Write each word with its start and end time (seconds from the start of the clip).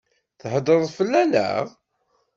Theddṛeḍ 0.39 0.87
fell-aneɣ? 0.97 1.65